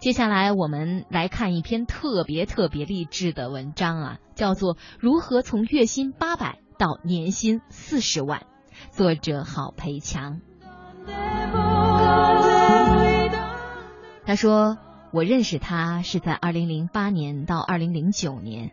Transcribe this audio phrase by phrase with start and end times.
[0.00, 8.46] 接下来我们来看一篇特别特别励志的文章啊，叫做《如何从月薪八百到年薪四十万》，
[8.96, 10.40] 作者郝培强。
[14.24, 14.78] 他说
[15.12, 18.72] ：“我认识他是在二零零八年到二零零九年，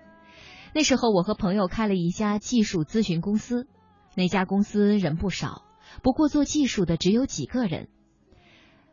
[0.74, 3.68] 那时候我和朋友开了一家技术咨询公司，
[4.16, 5.64] 那家公司人不少，
[6.02, 7.90] 不过做技术的只有几个人。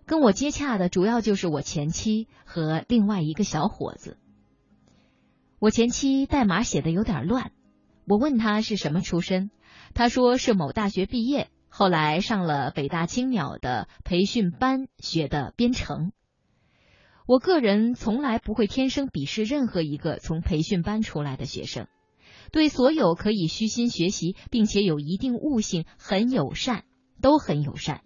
[0.07, 4.19] 跟我接洽的主要就是我前妻和另外一个小伙子。
[5.59, 7.53] 我前妻代码写的有点乱，
[8.07, 9.51] 我问他是什么出身，
[9.95, 16.13] 他说是某大学毕业，后来上了北大青鸟的培训班学的编程。”
[17.27, 21.87] 我个人从来不会天生鄙视任何一个从培训班出来的学生，
[22.53, 26.85] 对所有可以虚心学习并且有一定悟性很友善，
[27.23, 28.03] 都很友善。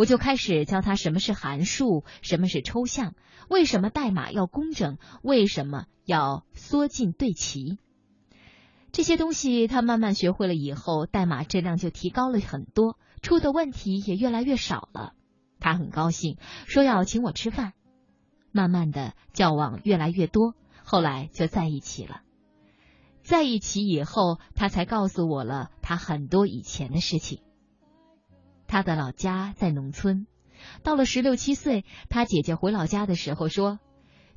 [0.00, 3.14] 我就开始教他什么是函数，什么是抽象，
[3.50, 7.78] 为什么代码要工整，为什么要缩进对齐。
[8.92, 15.12] 这些东西他慢慢学会了以后，代码质量就提高了很多，出的问题也越来越少了。
[15.58, 17.74] 他很高兴，说要请我吃饭。
[18.52, 22.22] 慢慢的交往越来越多，后来就在一起了。
[23.22, 27.42] 在一起以后，他才告诉我了他很多以前的事情。
[28.70, 30.28] 他的老家在农村，
[30.84, 33.80] 到了十六七岁，他姐姐回老家的时候说：“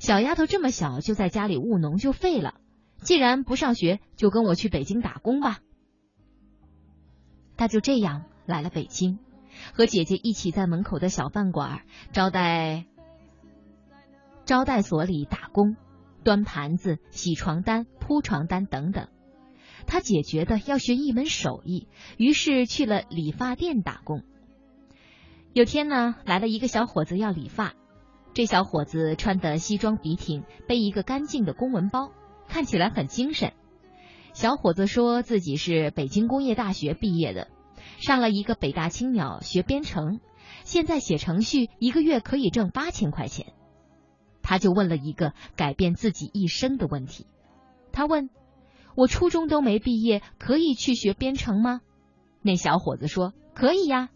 [0.00, 2.54] 小丫头这么小就在家里务农就废了，
[3.00, 5.60] 既然不上学，就跟我去北京打工吧。”
[7.56, 9.20] 他就这样来了北京，
[9.72, 12.86] 和姐姐一起在门口的小饭馆招待。
[14.44, 15.76] 招待所里打工，
[16.24, 19.06] 端盘子、洗床单、铺床单等等。
[19.94, 21.86] 他姐觉得要学一门手艺，
[22.18, 24.24] 于是去了理发店打工。
[25.52, 27.74] 有天呢，来了一个小伙子要理发。
[28.32, 32.10] 这小伙子穿的西装笔挺，背一个干净的公文包，
[32.48, 33.52] 看起来很精神。
[34.32, 37.46] 小伙子说自己是北京工业大学毕业的，
[37.98, 40.18] 上了一个北大青鸟学编程，
[40.64, 43.52] 现在写程序一个月可以挣八千块钱。
[44.42, 47.28] 他就问了一个改变自己一生的问题。
[47.92, 48.28] 他问
[48.94, 51.80] ：“我初中都没毕业，可以去学编程吗？”
[52.42, 54.10] 那小伙子说：“可以呀。”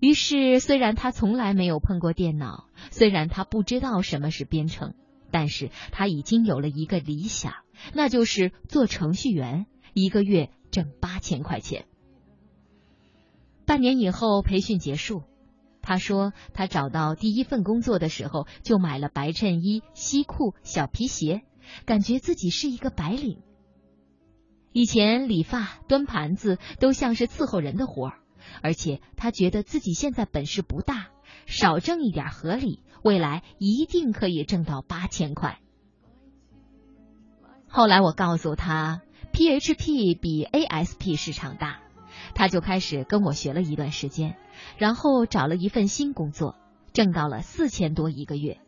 [0.00, 4.94] 于是，虽然他从来没有碰过电脑，虽然他不知道什么是编程，
[5.30, 7.54] 但是他已经有了一个理想，
[7.94, 11.86] 那就是做程序员，一个月挣八千块钱。
[13.64, 15.22] 半年以后，培训结束。
[15.80, 21.42] 他说，他找到第一份工作的时候，就买了白衬衣、西裤、小皮鞋，
[21.86, 23.42] 感觉自己是一个白领。
[24.72, 28.18] 以前理发、端盘子都像是伺候人的活儿，
[28.62, 31.08] 而且他觉得自己现在本事不大，
[31.46, 35.60] 少挣一点合理，未来一定可以挣到八千块。
[37.68, 39.02] 后来我告诉他
[39.32, 41.80] ，PHP 比 ASP 市场大。
[42.34, 44.36] 他就开始跟我学了一段时间，
[44.78, 46.56] 然后找了一份新工作，
[46.92, 48.60] 挣到了四千多一个月。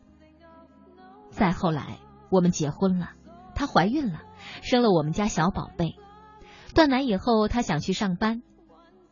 [1.31, 1.99] 再后来，
[2.31, 3.10] 我们结婚了，
[3.54, 4.20] 她怀孕了，
[4.62, 5.97] 生了我们家小宝贝。
[6.75, 8.42] 断奶以后，她想去上班。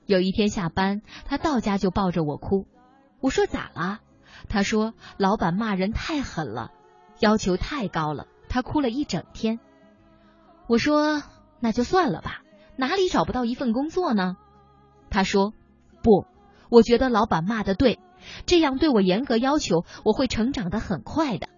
[0.06, 2.66] 有一天下班，她到家就抱着我哭。
[3.20, 4.00] 我说咋了？
[4.48, 6.72] 她说老板骂人太狠了，
[7.20, 8.26] 要求太高了。
[8.48, 9.60] 她哭了一整天。
[10.66, 11.22] 我说
[11.60, 12.42] 那就算了吧，
[12.76, 14.36] 哪里找不到一份工作呢？
[15.08, 15.54] 她说
[16.02, 16.26] ：“不，
[16.68, 17.98] 我觉得老板骂的对，
[18.44, 21.48] 这样对我严格要求，我会成长的很快的。”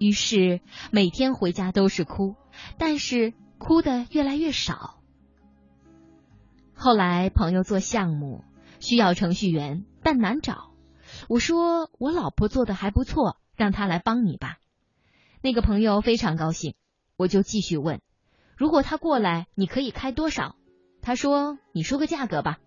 [0.00, 2.34] 于是每天回家都是哭，
[2.78, 4.98] 但是哭的越来越少。
[6.72, 8.42] 后来朋友做项目
[8.78, 10.70] 需要程序员，但难找。
[11.28, 14.56] 我说我老婆做的还不错，让她来帮你吧。
[15.42, 16.74] 那个朋友非常高兴，
[17.18, 18.00] 我就继续问：
[18.56, 20.56] 如果他过来，你可以开多少？
[21.02, 22.58] 他说：“你说个价格吧。”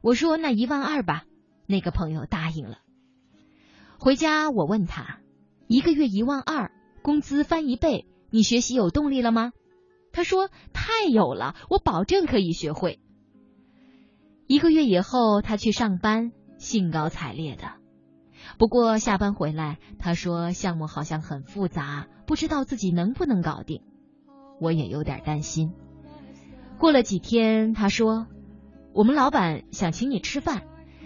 [0.00, 1.24] 我说：“那一万二吧。”
[1.66, 2.78] 那个朋友答应了。
[3.98, 5.18] 回家我问他
[5.68, 6.72] ：“一个月一万二，
[7.02, 9.52] 工资翻一倍，你学习有动力了吗？”
[10.12, 12.98] 他说：“太有了，我保证可以学会。”
[14.48, 17.74] 一个月以后，他去上班，兴高采烈的。
[18.56, 23.82] 不过下班回来，他说项目好像很复杂，不知道自己能不能搞定。
[24.60, 25.74] 我也有点担心。
[26.78, 28.26] 过了几天，他说
[28.94, 30.62] ：“我们老板想请你吃饭，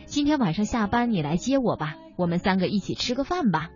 [0.07, 3.71] 今天晚上下班你来接我吧，我们三个一起吃个饭吧。”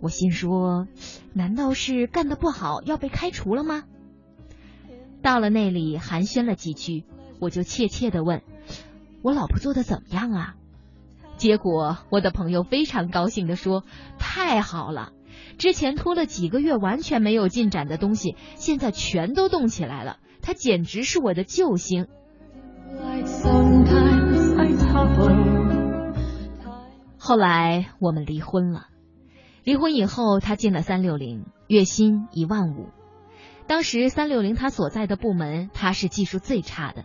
[0.00, 0.86] 我心说
[1.34, 3.84] ：“难道是干的不好要被开除了吗？”
[5.22, 7.04] 到了那里寒暄了几句，
[7.40, 8.42] 我就怯怯的问
[9.22, 10.54] ：“我老婆做的怎么样啊？”
[11.36, 13.84] 结果我的朋友非常高兴地说
[14.18, 15.12] ：“太好了，
[15.56, 20.18] 之前拖了几个月完全没有进展的东西，现在全都动起来了。
[20.42, 22.06] 他简直是我的救星。”
[27.18, 28.86] 后来我们离婚了。
[29.68, 32.88] 离婚以后，他进了三六零，月薪一万五。
[33.66, 37.04] 当时三六零他所在的部门，他是技术最差的，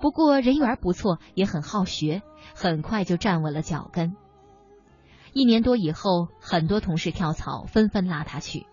[0.00, 2.22] 不过人缘不错，也很好学，
[2.54, 4.16] 很快就站稳了脚跟。
[5.34, 8.64] 一年多以后，很多同事跳槽，纷纷拉他去，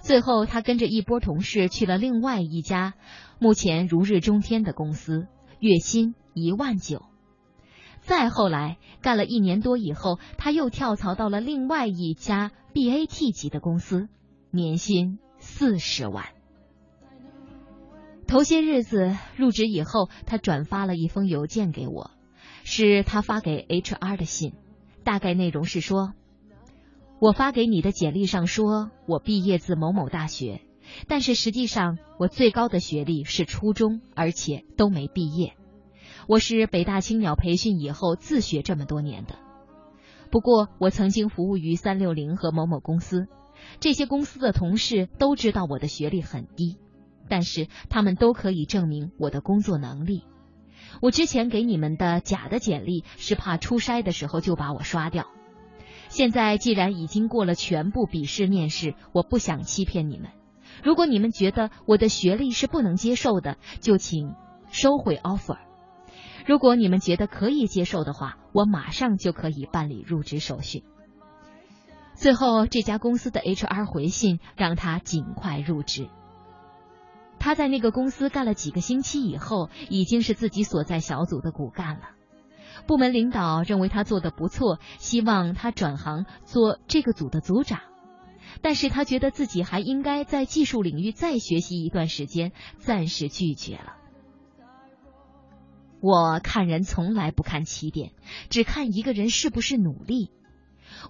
[0.00, 2.94] 最后他跟着一波同事去了另外一家
[3.38, 5.26] 目前如日中天的公司，
[5.60, 7.02] 月薪一万九。
[8.08, 14.08] 再后来干了一年多以后，他又跳槽到了另外一家 BAT 级的公司，
[14.50, 16.24] 年薪四十万。
[18.26, 22.10] 头些日子入职以后，他转发了一封邮件给我，
[22.64, 24.54] 是他发给 HR 的信，
[25.04, 26.14] 大概内容是说：
[27.20, 30.62] 我发给你的简历上说我毕业自某某大学，
[31.08, 35.52] 但是实际上我最高的学历是初中，而且都没毕业。
[36.28, 39.36] 我是北大青鸟培训以后自学这么多年的，
[40.30, 43.28] 不过我曾经服务于三六零和某某公司，
[43.80, 46.76] 这些公司的同事都知道我的学历很低，
[47.30, 50.24] 但是他们都可以证明我的工作能力。
[51.00, 55.28] 我之前给你们的假的简历是怕初筛的时候就把我刷掉，
[56.10, 60.28] 现在既然已经过了全部笔试面试，我不想欺骗你们。
[60.84, 64.34] 如果你们觉得我的学历是不能接受的，就请
[64.70, 65.56] 收回 offer。
[66.48, 70.82] 如果你们觉得可以接受的话，我马上就可以办理入职手续。
[72.14, 76.08] 最后，这家公司的 HR 回信让他尽快入职。
[77.38, 82.12] 他在那个公司干了几个星期以后，已经是自己所在小组的骨干了。
[82.86, 87.80] 部门领导认为他做的不错，希望他转行做这个组的组长。
[88.62, 93.96] 但是他觉得自己还应该在技术领域再学习一段时间，暂时拒绝了。
[96.00, 98.12] 我看人从来不看起点，
[98.50, 100.30] 只看一个人是不是努力。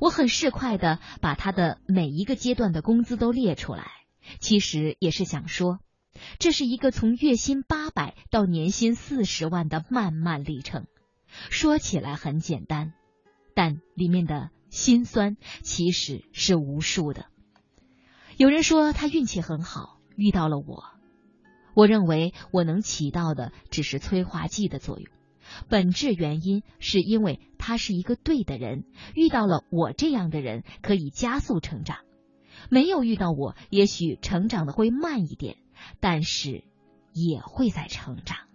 [0.00, 3.90] 我很市侩的把他的每一个阶段的工资都列出来，
[4.40, 5.78] 其实也是想说，
[6.38, 10.86] 这是一个从月薪八百到年薪四十万的漫漫历程。
[11.50, 12.94] 说起来很简单，
[13.54, 17.26] 但里面的辛酸其实是无数的。
[18.36, 20.97] 有人说他运气很好，遇到了我。
[21.78, 25.06] 我认为我能起到的只是催化剂的作用，
[25.68, 28.82] 本质原因是因为他是一个对的人，
[29.14, 31.98] 遇到了我这样的人可以加速成长，
[32.68, 35.56] 没有遇到我，也许成长的会慢一点，
[36.00, 36.64] 但是
[37.12, 38.47] 也会在成长。